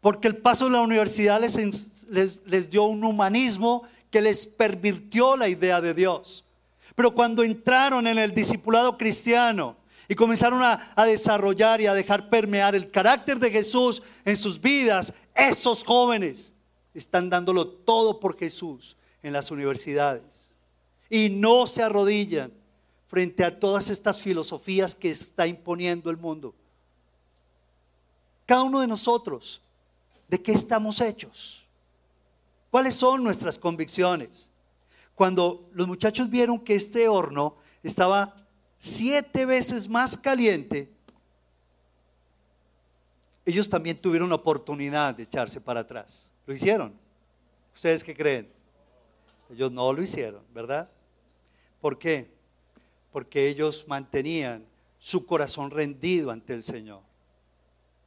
[0.00, 5.80] porque el paso de la universidad les dio un humanismo que les pervirtió la idea
[5.80, 6.44] de Dios.
[6.94, 9.76] Pero cuando entraron en el discipulado cristiano
[10.08, 15.12] y comenzaron a, desarrollar y a dejar permear el carácter de Jesús en sus vidas,
[15.34, 16.52] esos jóvenes
[16.92, 20.52] están dándolo todo por Jesús en las universidades.
[21.10, 22.52] Y no se arrodillan
[23.08, 26.54] frente a todas estas filosofías que está imponiendo el mundo.
[28.46, 29.60] Cada uno de nosotros,
[30.28, 31.64] ¿de qué estamos hechos?
[32.70, 34.50] ¿Cuáles son nuestras convicciones?
[35.14, 38.34] Cuando los muchachos vieron que este horno estaba
[38.76, 40.90] siete veces más caliente,
[43.46, 46.30] ellos también tuvieron la oportunidad de echarse para atrás.
[46.46, 46.94] ¿Lo hicieron?
[47.74, 48.50] ¿Ustedes qué creen?
[49.50, 50.90] Ellos no lo hicieron, ¿verdad?
[51.80, 52.32] ¿Por qué?
[53.12, 54.66] Porque ellos mantenían
[54.98, 57.02] su corazón rendido ante el Señor,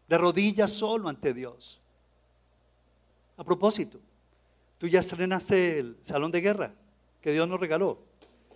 [0.08, 1.80] de rodillas solo ante Dios.
[3.38, 4.00] A propósito,
[4.80, 6.74] tú ya estrenaste el salón de guerra
[7.28, 8.00] que Dios nos regaló.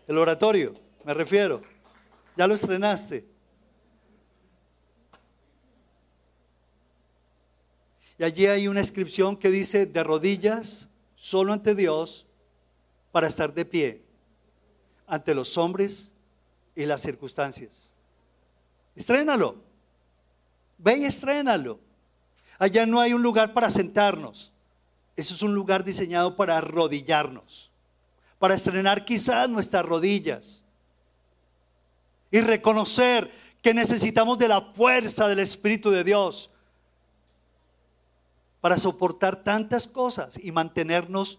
[0.07, 1.61] El oratorio, me refiero.
[2.37, 3.25] ¿Ya lo estrenaste?
[8.17, 12.25] Y allí hay una inscripción que dice, de rodillas, solo ante Dios,
[13.11, 14.03] para estar de pie,
[15.05, 16.09] ante los hombres
[16.73, 17.89] y las circunstancias.
[18.95, 19.57] Estrénalo.
[20.77, 21.77] Ve y estrénalo.
[22.57, 24.53] Allá no hay un lugar para sentarnos.
[25.17, 27.70] Eso es un lugar diseñado para arrodillarnos,
[28.41, 30.63] para estrenar quizás nuestras rodillas
[32.31, 33.29] y reconocer
[33.61, 36.49] que necesitamos de la fuerza del Espíritu de Dios
[38.59, 41.37] para soportar tantas cosas y mantenernos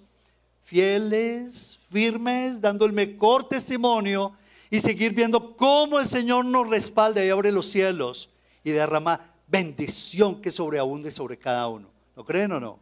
[0.63, 4.35] fieles, firmes, dando el mejor testimonio
[4.71, 8.31] y seguir viendo cómo el Señor nos respalda y abre los cielos
[8.63, 11.91] y derrama bendición que sobreabunde sobre cada uno.
[12.15, 12.82] ¿Lo creen o no?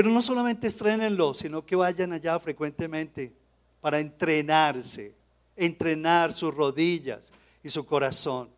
[0.00, 3.34] Pero no solamente estrenenlo, sino que vayan allá frecuentemente
[3.82, 5.14] para entrenarse,
[5.54, 7.30] entrenar sus rodillas
[7.62, 8.48] y su corazón.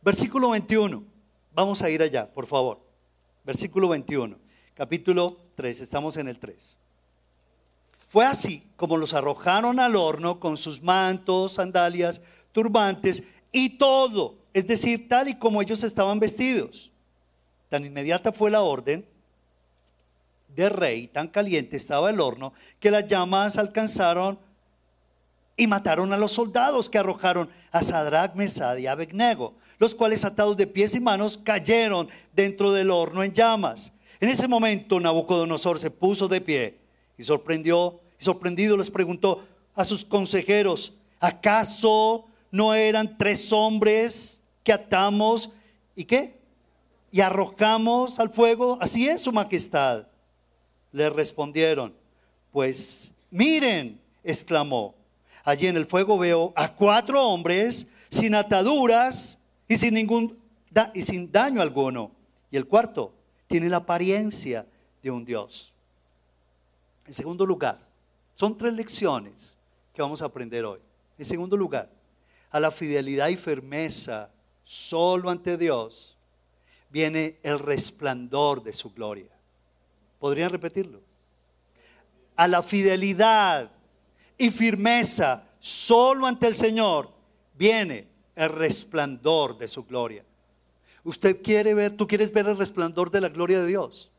[0.00, 1.04] Versículo 21.
[1.52, 2.80] Vamos a ir allá, por favor.
[3.44, 4.38] Versículo 21,
[4.72, 6.74] capítulo 3, estamos en el 3.
[8.08, 14.66] Fue así como los arrojaron al horno con sus mantos, sandalias, turbantes y todo, es
[14.66, 16.90] decir, tal y como ellos estaban vestidos.
[17.68, 19.04] Tan inmediata fue la orden
[20.58, 24.40] de rey, tan caliente estaba el horno, que las llamas alcanzaron
[25.56, 30.56] y mataron a los soldados que arrojaron a Sadrach, Mesad y Abednego, los cuales atados
[30.56, 33.92] de pies y manos cayeron dentro del horno en llamas.
[34.18, 36.76] En ese momento Nabucodonosor se puso de pie
[37.16, 39.44] y sorprendió, y sorprendido les preguntó
[39.76, 45.50] a sus consejeros, ¿acaso no eran tres hombres que atamos
[45.94, 46.36] y qué?
[47.12, 50.08] Y arrojamos al fuego, así es su majestad.
[50.92, 51.94] Le respondieron,
[52.52, 54.94] pues miren, exclamó,
[55.44, 60.38] allí en el fuego veo a cuatro hombres sin ataduras y sin ningún
[60.94, 62.12] y sin daño alguno.
[62.50, 63.12] Y el cuarto
[63.46, 64.66] tiene la apariencia
[65.02, 65.72] de un Dios.
[67.06, 67.78] En segundo lugar,
[68.34, 69.56] son tres lecciones
[69.94, 70.78] que vamos a aprender hoy.
[71.18, 71.90] En segundo lugar,
[72.50, 74.30] a la fidelidad y firmeza
[74.64, 76.16] solo ante Dios
[76.90, 79.37] viene el resplandor de su gloria.
[80.18, 81.00] ¿Podrían repetirlo?
[82.36, 83.70] A la fidelidad
[84.36, 87.10] y firmeza solo ante el Señor
[87.54, 90.24] viene el resplandor de su gloria.
[91.04, 94.10] Usted quiere ver, tú quieres ver el resplandor de la gloria de Dios.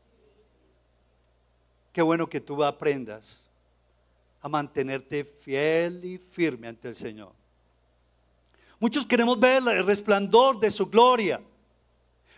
[1.92, 3.44] Qué bueno que tú aprendas
[4.42, 7.32] a mantenerte fiel y firme ante el Señor.
[8.78, 11.40] Muchos queremos ver el resplandor de su gloria,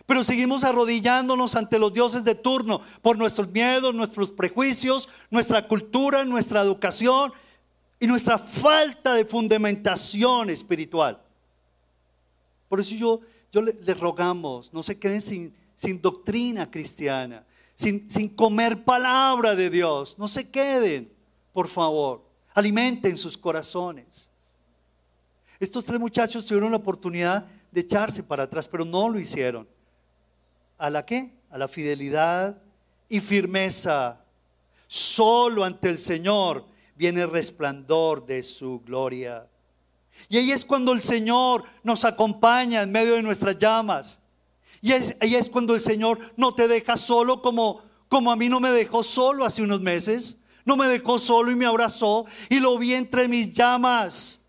[0.05, 6.25] pero seguimos arrodillándonos ante los dioses de turno por nuestros miedos, nuestros prejuicios, nuestra cultura,
[6.25, 7.31] nuestra educación
[7.99, 11.21] y nuestra falta de fundamentación espiritual.
[12.67, 18.27] Por eso yo, yo les rogamos, no se queden sin, sin doctrina cristiana, sin, sin
[18.27, 21.11] comer palabra de Dios, no se queden,
[21.53, 24.29] por favor, alimenten sus corazones.
[25.59, 29.67] Estos tres muchachos tuvieron la oportunidad de echarse para atrás, pero no lo hicieron.
[30.83, 31.31] ¿A la qué?
[31.49, 32.61] A la fidelidad
[33.07, 34.19] y firmeza.
[34.85, 36.65] Solo ante el Señor
[36.97, 39.47] viene resplandor de su gloria.
[40.27, 44.19] Y ahí es cuando el Señor nos acompaña en medio de nuestras llamas.
[44.81, 48.59] Y ahí es cuando el Señor no te deja solo como, como a mí no
[48.59, 50.41] me dejó solo hace unos meses.
[50.65, 54.41] No me dejó solo y me abrazó y lo vi entre mis llamas.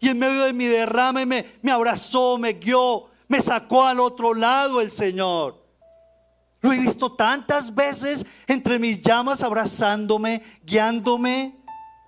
[0.00, 4.32] Y en medio de mi derrame me, me abrazó, me guió, me sacó al otro
[4.32, 5.65] lado el Señor.
[6.66, 11.54] Lo he visto tantas veces entre mis llamas abrazándome, guiándome,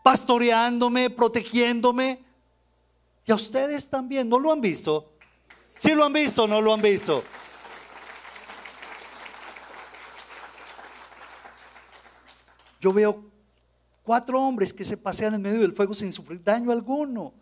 [0.03, 2.18] pastoreándome, protegiéndome.
[3.25, 5.12] Y a ustedes también, ¿no lo han visto?
[5.77, 7.23] ¿Sí lo han visto o no lo han visto?
[12.81, 13.25] Yo veo
[14.03, 17.33] cuatro hombres que se pasean en medio del fuego sin sufrir daño alguno.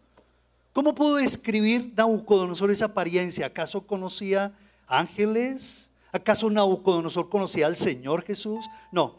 [0.74, 3.46] ¿Cómo pudo describir Nabucodonosor esa apariencia?
[3.46, 4.52] ¿Acaso conocía
[4.86, 5.90] ángeles?
[6.16, 8.66] ¿Acaso Nabucodonosor conocía al Señor Jesús?
[8.90, 9.16] No,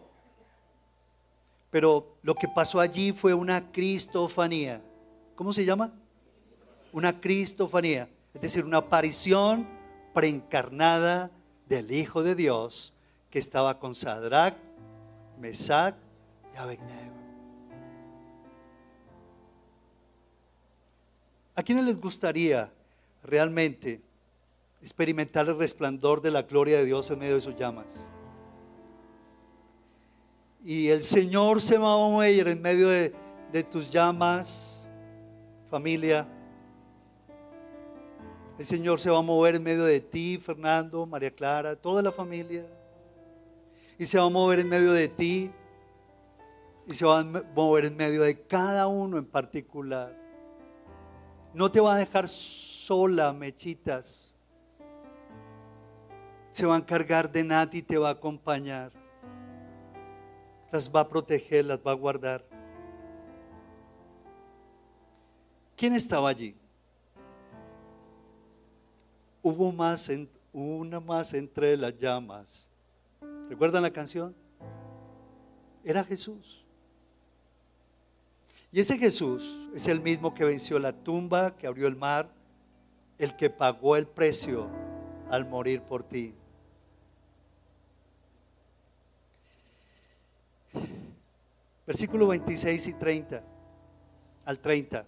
[1.69, 4.81] pero lo que pasó allí fue una cristofanía.
[5.35, 5.93] ¿Cómo se llama?
[6.91, 9.67] Una cristofanía, es decir, una aparición
[10.11, 11.29] preencarnada
[11.69, 12.93] del Hijo de Dios
[13.29, 14.55] que estaba con Sadrach,
[15.39, 15.93] Mesach
[16.51, 17.13] y Abednego.
[21.53, 22.73] ¿A quiénes les gustaría
[23.21, 24.01] realmente
[24.81, 28.07] experimentar el resplandor de la gloria de Dios en medio de sus llamas?
[30.67, 33.13] y el Señor se va a mover en medio de,
[33.71, 34.85] tus llamas
[35.69, 36.27] familia.
[38.59, 42.11] El Señor se va a mover en medio de ti, Fernando, María Clara, toda la
[42.11, 42.65] familia.
[43.97, 45.49] Y se va a mover en medio de ti.
[46.85, 50.13] Y se va a mover en medio de cada uno en particular.
[51.53, 54.26] No te va a dejar sola, mechitas.
[56.57, 58.91] Se va a encargar de Nati y te va a acompañar.
[60.71, 62.43] Las va a proteger, las va a guardar.
[65.75, 66.55] ¿Quién estaba allí?
[69.43, 72.67] Hubo más en, una más entre las llamas.
[73.49, 74.33] ¿Recuerdan la canción?
[75.83, 76.65] Era Jesús.
[78.71, 82.31] Y ese Jesús es el mismo que venció la tumba, que abrió el mar,
[83.19, 84.67] el que pagó el precio
[85.29, 86.33] al morir por ti.
[91.87, 93.41] Versículo 26 y 30
[94.43, 95.05] al 30.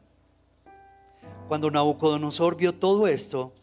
[1.49, 3.53] Cuando Nabucodonosor vio todo esto,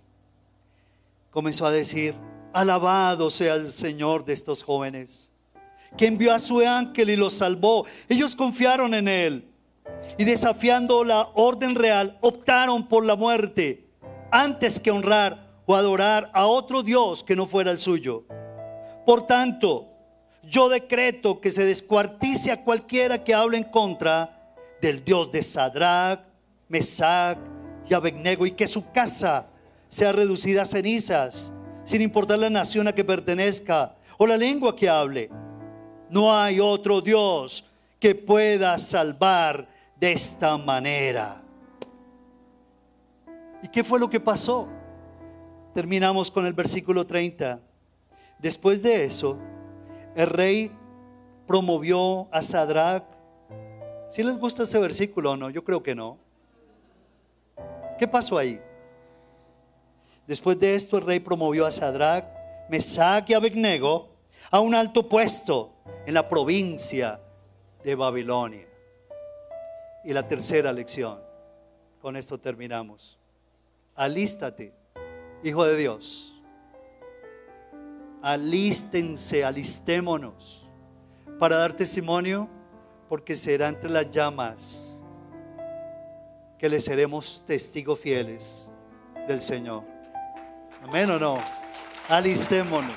[1.30, 2.14] comenzó a decir,
[2.52, 5.30] alabado sea el Señor de estos jóvenes,
[5.96, 7.86] que envió a su ángel y los salvó.
[8.06, 9.48] Ellos confiaron en él
[10.18, 13.86] y desafiando la orden real, optaron por la muerte
[14.30, 18.24] antes que honrar o adorar a otro Dios que no fuera el suyo.
[19.06, 19.95] Por tanto,
[20.48, 26.20] yo decreto que se descuartice a cualquiera que hable en contra del Dios de Sadrach,
[26.68, 27.38] Mesach
[27.88, 29.48] y Abednego y que su casa
[29.88, 31.52] sea reducida a cenizas,
[31.84, 35.30] sin importar la nación a que pertenezca o la lengua que hable.
[36.10, 37.64] No hay otro Dios
[37.98, 39.68] que pueda salvar
[39.98, 41.42] de esta manera.
[43.62, 44.68] ¿Y qué fue lo que pasó?
[45.74, 47.60] Terminamos con el versículo 30.
[48.38, 49.38] Después de eso,
[50.16, 50.72] el rey
[51.46, 53.04] promovió a Sadrach.
[54.10, 55.50] Si les gusta ese versículo o no?
[55.50, 56.18] Yo creo que no.
[57.98, 58.60] ¿Qué pasó ahí?
[60.26, 62.24] Después de esto, el rey promovió a Sadrach,
[62.70, 64.08] Mesach y Abednego
[64.50, 65.74] a un alto puesto
[66.06, 67.20] en la provincia
[67.84, 68.66] de Babilonia.
[70.02, 71.20] Y la tercera lección,
[72.00, 73.18] con esto terminamos.
[73.94, 74.72] Alístate,
[75.42, 76.35] hijo de Dios
[78.26, 80.68] alístense, alistémonos
[81.38, 82.48] para dar testimonio,
[83.08, 85.00] porque será entre las llamas
[86.58, 88.68] que le seremos testigos fieles
[89.28, 89.84] del Señor.
[90.82, 91.38] Amén o no.
[92.08, 92.96] Alistémonos.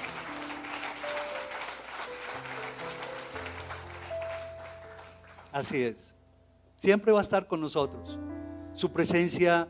[5.51, 6.15] Así es.
[6.75, 8.17] Siempre va a estar con nosotros.
[8.73, 9.67] Su presencia,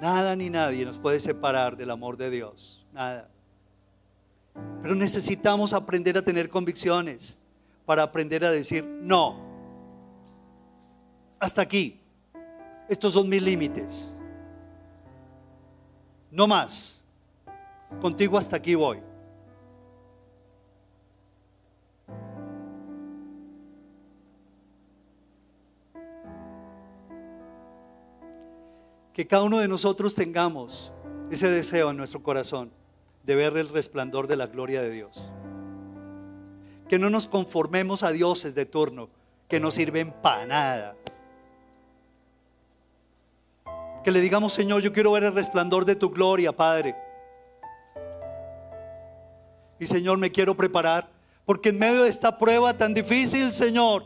[0.00, 2.84] nada ni nadie nos puede separar del amor de Dios.
[2.92, 3.28] Nada.
[4.82, 7.36] Pero necesitamos aprender a tener convicciones
[7.84, 9.40] para aprender a decir, no,
[11.38, 12.00] hasta aquí,
[12.88, 14.10] estos son mis límites,
[16.30, 17.02] no más,
[18.00, 19.00] contigo hasta aquí voy.
[29.12, 30.92] Que cada uno de nosotros tengamos
[31.30, 32.77] ese deseo en nuestro corazón
[33.24, 35.24] de ver el resplandor de la gloria de Dios.
[36.88, 39.08] Que no nos conformemos a dioses de turno
[39.48, 40.96] que no sirven para nada.
[44.04, 46.94] Que le digamos, Señor, yo quiero ver el resplandor de tu gloria, Padre.
[49.80, 51.08] Y Señor, me quiero preparar,
[51.46, 54.04] porque en medio de esta prueba tan difícil, Señor,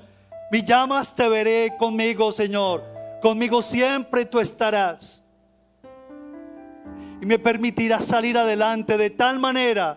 [0.51, 2.85] me llamas, te veré conmigo, Señor.
[3.21, 5.22] Conmigo siempre tú estarás
[7.23, 9.97] y me permitirá salir adelante de tal manera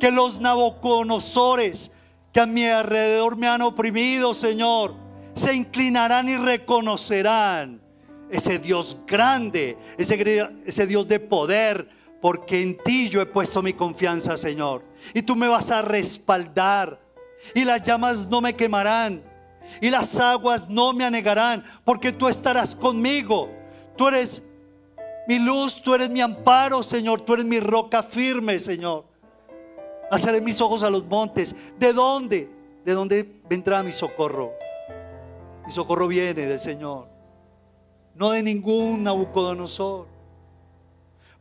[0.00, 1.92] que los naboconosores
[2.32, 4.92] que a mi alrededor me han oprimido, Señor,
[5.34, 7.80] se inclinarán y reconocerán
[8.28, 11.90] ese Dios grande, ese, ese Dios de poder,
[12.20, 14.82] porque en ti yo he puesto mi confianza, Señor.
[15.14, 17.00] Y tú me vas a respaldar
[17.54, 19.22] y las llamas no me quemarán
[19.80, 23.48] y las aguas no me anegarán, porque tú estarás conmigo.
[23.96, 24.42] Tú eres
[25.28, 29.04] mi luz, tú eres mi amparo, Señor, tú eres mi roca firme, Señor.
[30.10, 31.54] Haceré mis ojos a los montes.
[31.78, 32.50] ¿De dónde?
[32.82, 34.54] ¿De dónde vendrá mi socorro?
[35.66, 37.08] Mi socorro viene del Señor,
[38.14, 40.06] no de ningún Nabucodonosor.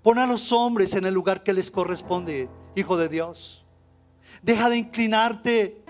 [0.02, 3.64] Pon a los hombres en el lugar que les corresponde, Hijo de Dios.
[4.42, 5.82] Deja de inclinarte.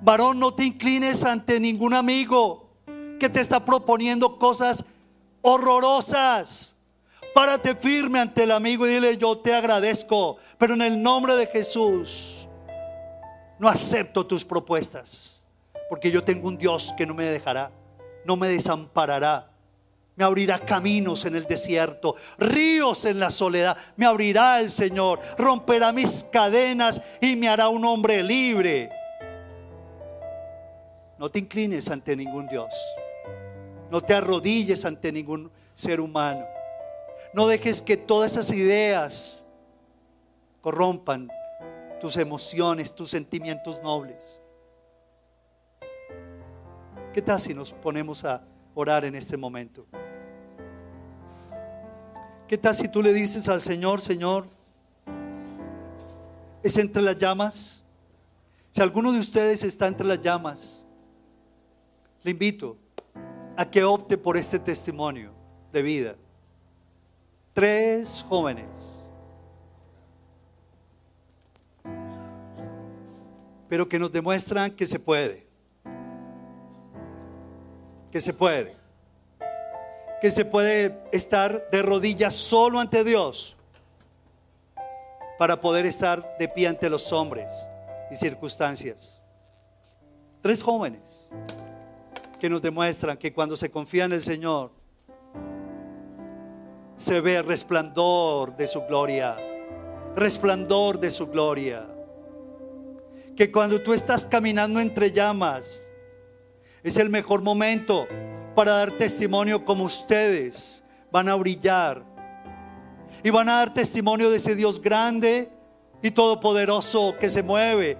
[0.00, 2.70] Varón, no te inclines ante ningún amigo
[3.20, 4.86] que te está proponiendo cosas
[5.42, 6.73] horrorosas.
[7.34, 11.48] Párate firme ante el amigo y dile, yo te agradezco, pero en el nombre de
[11.48, 12.46] Jesús
[13.58, 15.44] no acepto tus propuestas,
[15.88, 17.72] porque yo tengo un Dios que no me dejará,
[18.24, 19.50] no me desamparará.
[20.16, 23.76] Me abrirá caminos en el desierto, ríos en la soledad.
[23.96, 28.90] Me abrirá el Señor, romperá mis cadenas y me hará un hombre libre.
[31.18, 32.72] No te inclines ante ningún Dios.
[33.90, 36.53] No te arrodilles ante ningún ser humano.
[37.34, 39.44] No dejes que todas esas ideas
[40.60, 41.28] corrompan
[42.00, 44.38] tus emociones, tus sentimientos nobles.
[47.12, 49.84] ¿Qué tal si nos ponemos a orar en este momento?
[52.46, 54.46] ¿Qué tal si tú le dices al Señor, Señor,
[56.62, 57.82] es entre las llamas?
[58.70, 60.84] Si alguno de ustedes está entre las llamas,
[62.22, 62.76] le invito
[63.56, 65.32] a que opte por este testimonio
[65.72, 66.16] de vida.
[67.54, 69.04] Tres jóvenes,
[73.68, 75.46] pero que nos demuestran que se puede,
[78.10, 78.74] que se puede,
[80.20, 83.54] que se puede estar de rodillas solo ante Dios
[85.38, 87.68] para poder estar de pie ante los hombres
[88.10, 89.22] y circunstancias.
[90.42, 91.28] Tres jóvenes
[92.40, 94.72] que nos demuestran que cuando se confía en el Señor,
[97.04, 99.36] se ve resplandor de su gloria,
[100.16, 101.86] resplandor de su gloria.
[103.36, 105.86] Que cuando tú estás caminando entre llamas,
[106.82, 108.06] es el mejor momento
[108.54, 112.02] para dar testimonio como ustedes van a brillar.
[113.22, 115.50] Y van a dar testimonio de ese Dios grande
[116.00, 117.98] y todopoderoso que se mueve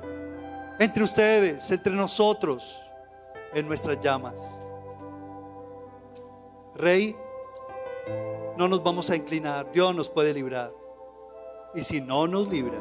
[0.79, 2.81] entre ustedes, entre nosotros
[3.53, 4.35] en nuestras llamas.
[6.75, 7.15] Rey,
[8.57, 10.73] no nos vamos a inclinar, Dios nos puede librar.
[11.75, 12.79] Y si no nos libra,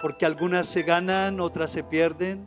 [0.00, 2.46] porque algunas se ganan, otras se pierden,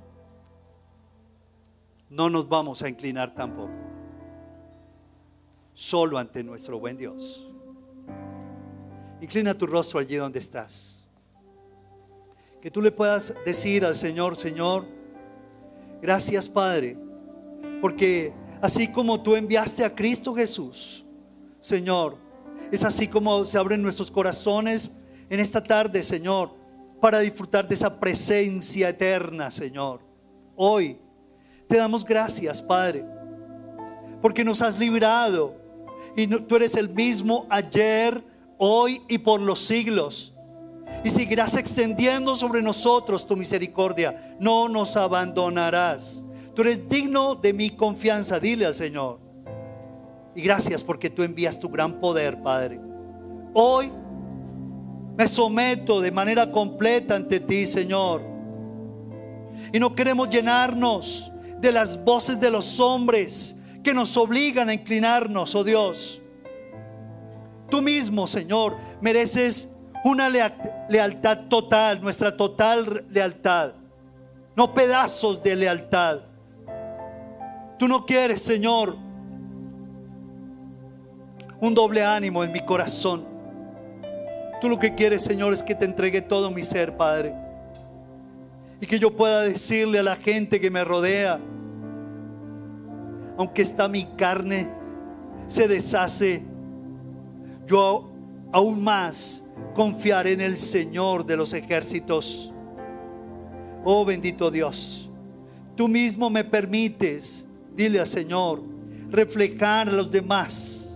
[2.09, 3.73] no nos vamos a inclinar tampoco.
[5.73, 7.47] Solo ante nuestro buen Dios.
[9.21, 11.03] Inclina tu rostro allí donde estás.
[12.61, 14.85] Que tú le puedas decir al Señor, Señor,
[16.01, 16.95] Gracias Padre,
[17.81, 18.31] porque
[18.61, 21.05] así como tú enviaste a Cristo Jesús,
[21.59, 22.17] Señor,
[22.71, 24.91] es así como se abren nuestros corazones
[25.29, 26.53] en esta tarde, Señor,
[27.01, 30.01] para disfrutar de esa presencia eterna, Señor.
[30.55, 30.97] Hoy
[31.67, 33.05] te damos gracias, Padre,
[34.21, 35.55] porque nos has librado
[36.15, 38.23] y tú eres el mismo ayer,
[38.57, 40.33] hoy y por los siglos
[41.03, 44.35] y seguirás extendiendo sobre nosotros tu misericordia.
[44.39, 46.23] No nos abandonarás.
[46.57, 49.19] Tú eres digno de mi confianza, dile al Señor.
[50.33, 52.81] Y gracias porque tú envías tu gran poder, Padre.
[53.53, 53.91] Hoy
[55.15, 58.23] me someto de manera completa ante ti, Señor.
[59.71, 61.31] Y no queremos llenarnos
[61.61, 66.19] de las voces de los hombres que nos obligan a inclinarnos, oh Dios.
[67.69, 69.69] Tú mismo, Señor, mereces
[70.03, 70.27] una
[70.89, 73.73] lealtad total, nuestra total lealtad.
[74.55, 76.26] No pedazos de lealtad.
[77.78, 78.95] Tú no quieres, Señor,
[81.59, 83.25] un doble ánimo en mi corazón.
[84.59, 87.34] Tú lo que quieres, Señor, es que te entregue todo mi ser, Padre.
[88.82, 91.39] Y que yo pueda decirle a la gente que me rodea,
[93.38, 94.69] aunque está mi carne,
[95.47, 96.43] se deshace,
[97.67, 98.09] yo
[98.51, 99.43] aún más
[99.75, 102.51] confiar en el Señor de los ejércitos.
[103.84, 105.09] Oh bendito Dios,
[105.75, 107.46] tú mismo me permites,
[107.78, 108.63] dile al Señor,
[109.11, 110.89] reflejar a los demás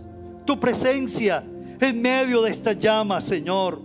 [0.45, 1.43] tu presencia
[1.79, 3.79] en medio de esta llama, Señor.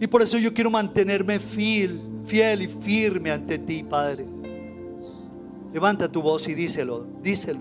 [0.00, 4.26] Y por eso yo quiero mantenerme fiel, fiel y firme ante ti, Padre.
[5.72, 7.60] Levanta tu voz y díselo, díselo.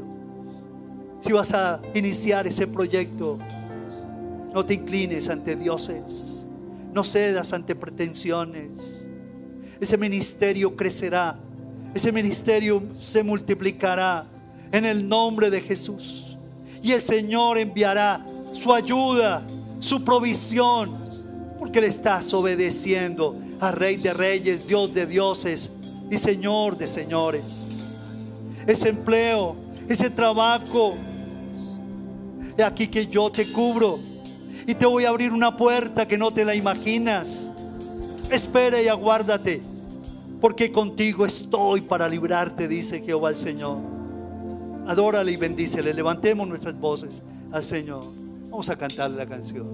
[1.19, 3.37] Si vas a iniciar ese proyecto,
[4.53, 6.47] no te inclines ante dioses.
[6.93, 9.05] No cedas ante pretensiones.
[9.79, 11.37] Ese ministerio crecerá.
[11.93, 14.25] Ese ministerio se multiplicará
[14.71, 16.37] en el nombre de Jesús.
[16.81, 19.41] Y el Señor enviará su ayuda,
[19.79, 20.89] su provisión,
[21.59, 25.69] porque le estás obedeciendo a Rey de Reyes, Dios de dioses
[26.09, 27.63] y Señor de señores.
[28.65, 29.55] Ese empleo,
[29.87, 30.95] ese trabajo,
[32.57, 33.99] he aquí que yo te cubro
[34.65, 37.49] y te voy a abrir una puerta que no te la imaginas.
[38.29, 39.61] Espera y aguárdate,
[40.39, 43.98] porque contigo estoy para librarte, dice Jehová el Señor.
[44.89, 45.93] Adórale y bendícele.
[45.93, 47.21] Levantemos nuestras voces
[47.51, 48.03] al Señor.
[48.49, 49.71] Vamos a cantarle la canción.